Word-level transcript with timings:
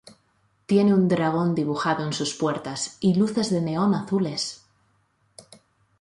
Tiene 0.65 0.95
un 0.95 1.07
dragón 1.07 1.53
dibujado 1.53 2.03
en 2.03 2.11
sus 2.11 2.33
puertas 2.33 2.97
y 3.01 3.13
luces 3.13 3.51
de 3.51 3.61
neón 3.61 3.93
azules. 3.93 4.65